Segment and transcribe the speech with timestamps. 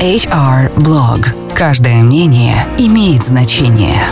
[0.00, 1.26] HR Blog.
[1.54, 4.02] Каждое мнение имеет значение.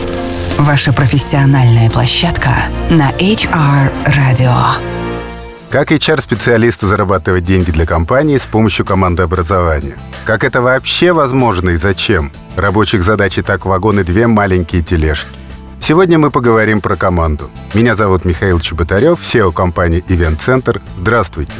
[0.57, 2.49] Ваша профессиональная площадка
[2.89, 4.55] на HR Radio.
[5.69, 9.99] Как HR-специалисту зарабатывать деньги для компании с помощью команды образования?
[10.25, 12.33] Как это вообще возможно и зачем?
[12.57, 15.29] Рабочих задач и так вагон и две маленькие тележки.
[15.81, 17.51] Сегодня мы поговорим про команду.
[17.75, 20.81] Меня зовут Михаил Чеботарев, SEO компании Event Center.
[20.97, 21.53] Здравствуйте.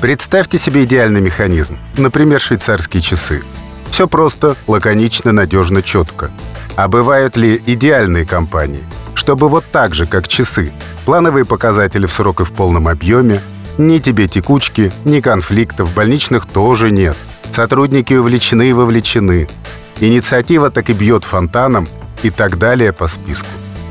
[0.00, 3.42] Представьте себе идеальный механизм, например, швейцарские часы.
[3.98, 6.30] Все просто, лаконично, надежно, четко.
[6.76, 8.84] А бывают ли идеальные компании?
[9.16, 10.70] Чтобы вот так же, как часы,
[11.04, 13.42] плановые показатели в срок и в полном объеме,
[13.76, 17.16] ни тебе текучки, ни конфликтов, больничных тоже нет.
[17.50, 19.48] Сотрудники увлечены и вовлечены.
[19.98, 21.88] Инициатива так и бьет фонтаном
[22.22, 23.48] и так далее по списку.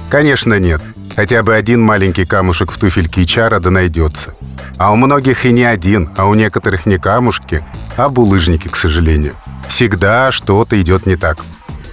[0.10, 0.82] Конечно, нет.
[1.18, 4.36] Хотя бы один маленький камушек в туфельке HR да найдется.
[4.78, 7.66] А у многих и не один, а у некоторых не камушки,
[7.98, 9.36] а булыжники, к сожалению.
[9.77, 11.38] Всегда что-то идет не так.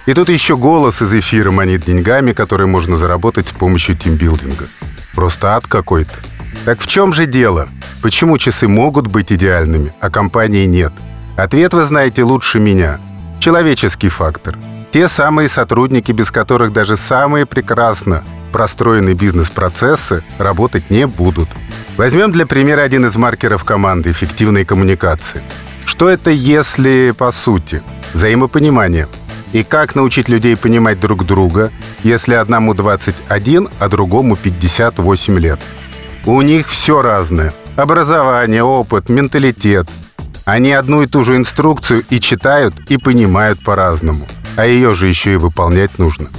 [0.07, 4.65] И тут еще голос из эфира манит деньгами, которые можно заработать с помощью тимбилдинга.
[5.13, 6.13] Просто ад какой-то.
[6.65, 7.69] Так в чем же дело?
[8.01, 10.93] Почему часы могут быть идеальными, а компании нет?
[11.37, 12.99] Ответ вы знаете лучше меня.
[13.39, 14.57] Человеческий фактор.
[14.91, 21.49] Те самые сотрудники, без которых даже самые прекрасно простроенные бизнес-процессы работать не будут.
[21.97, 25.43] Возьмем для примера один из маркеров команды эффективной коммуникации.
[25.85, 27.81] Что это, если по сути?
[28.13, 29.07] Взаимопонимание.
[29.53, 31.71] И как научить людей понимать друг друга,
[32.03, 35.59] если одному 21, а другому 58 лет?
[36.25, 39.89] У них все разное– Образование, опыт, менталитет.
[40.45, 44.25] Они одну и ту же инструкцию и читают, и понимают по-разному.
[44.55, 46.29] А ее же еще и выполнять нужно.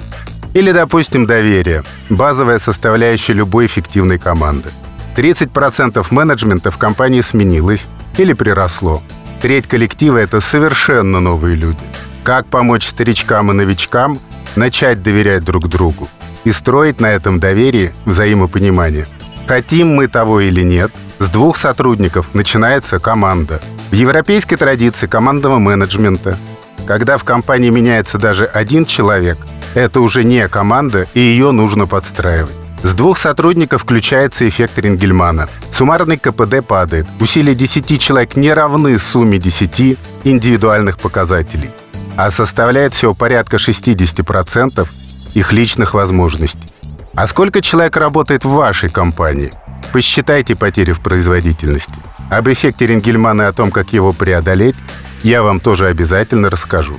[0.55, 1.84] Или, допустим, доверие.
[2.08, 4.70] Базовая составляющая любой эффективной команды.
[5.16, 9.03] 30% менеджмента в компании сменилось или приросло.
[9.47, 11.78] Треть коллектива— это совершенно новые люди.
[12.25, 14.19] Как помочь старичкам и новичкам
[14.56, 16.08] начать доверять друг другу
[16.42, 19.06] и строить на этом доверии взаимопонимание?
[19.47, 20.91] Хотим мы того или нет—
[21.21, 23.60] с двух сотрудников начинается команда.
[23.93, 26.37] В европейской традиции командного менеджмента,
[26.84, 29.38] когда в компании меняется даже один человек,
[29.75, 32.66] это уже не команда, и ее нужно подстраивать.
[32.82, 35.48] С двух сотрудников включается эффект Рингельмана.
[35.70, 37.06] Суммарный КПД падает.
[37.20, 41.70] Усилия 10 человек не равны сумме 10 индивидуальных показателей,
[42.16, 44.88] а составляет всего порядка 60%
[45.34, 46.69] их личных возможностей.
[47.15, 49.53] А сколько человек работает в вашей компании–
[49.92, 51.94] Посчитайте потери в производительности.
[52.31, 54.76] Об эффекте Рингельмана и о том, как его преодолеть,
[55.22, 56.97] я вам тоже обязательно расскажу.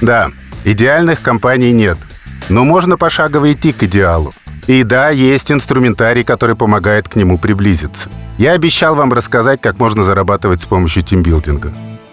[0.00, 0.28] Да,
[0.64, 1.96] идеальных компаний нет,
[2.48, 4.32] но можно пошагово идти к идеалу.
[4.66, 8.08] И да, есть инструментарий, который помогает к нему приблизиться.
[8.38, 11.72] Я обещал вам рассказать, как можно зарабатывать с помощью тимбилдинга.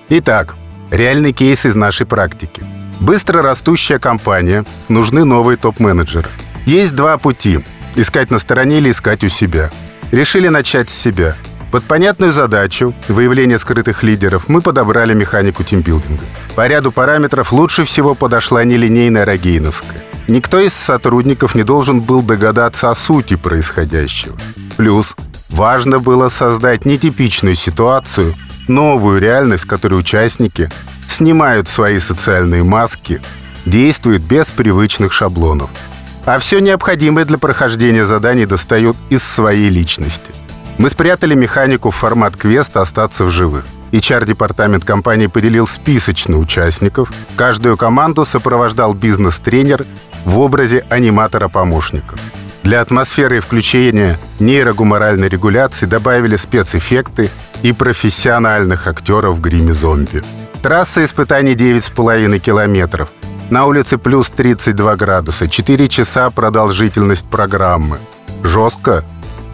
[0.09, 0.55] Итак,
[0.89, 2.63] реальный кейс из нашей практики.
[2.99, 6.29] Быстро растущая компания, нужны новые топ-менеджеры.
[6.65, 7.61] Есть два пути–
[7.95, 9.71] искать на стороне или искать у себя–
[10.11, 11.37] Решили начать с себя.
[11.71, 16.23] Под понятную задачу выявления скрытых лидеров мы подобрали механику тимбилдинга.
[16.55, 20.01] По ряду параметров лучше всего подошла нелинейная Рогейновская.
[20.27, 24.35] Никто из сотрудников не должен был догадаться о сути происходящего.
[24.75, 25.15] Плюс
[25.49, 28.33] важно было создать нетипичную ситуацию,
[28.67, 30.69] новую реальность, в которой участники
[31.07, 33.21] снимают свои социальные маски,
[33.65, 35.69] действуют без привычных шаблонов–
[36.25, 40.31] а все необходимое для прохождения заданий достают из своей личности.
[40.77, 43.65] Мы спрятали механику в формат квеста «Остаться в живых».
[43.91, 47.11] HR-департамент компании поделил списочно участников.
[47.35, 49.85] Каждую команду сопровождал бизнес-тренер
[50.25, 52.15] в образе аниматора-помощника.
[52.63, 57.29] Для атмосферы и включения нейрогуморальной регуляции добавили спецэффекты
[57.63, 60.23] и профессиональных актеров в гриме зомби.
[60.61, 63.11] Трасса испытаний 9,5 километров–
[63.51, 67.99] на улице плюс 32 градуса, 4 часа продолжительность программы.
[68.43, 69.03] Жестко?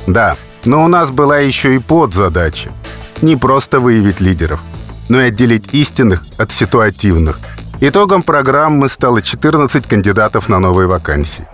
[0.06, 2.70] Да, но у нас была еще и подзадача.
[3.22, 4.60] Не просто выявить лидеров,
[5.10, 7.40] но и отделить истинных от ситуативных.
[7.80, 11.48] Итогом программы стало 14 кандидатов на новые вакансии.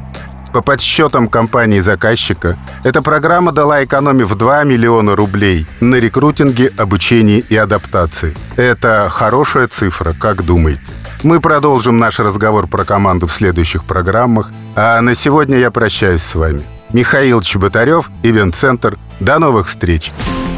[0.52, 8.36] По подсчетам компании-заказчика, эта программа дала экономив 2 миллиона рублей на рекрутинге, обучении и адаптации.
[8.56, 10.82] Это хорошая цифра, как думаете?
[11.24, 14.52] Мы продолжим наш разговор про команду в следующих программах.
[14.76, 16.64] А на сегодня я прощаюсь с вами.
[16.94, 18.98] Михаил Чеботарев, Ивент-центр.
[19.20, 20.12] До новых встреч!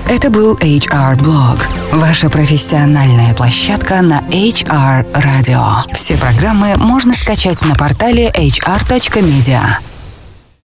[0.08, 1.60] Это был HR Blog,
[1.92, 5.64] ваша профессиональная площадка на HR Radio.
[5.94, 9.95] Все программы можно скачать на портале hr.media.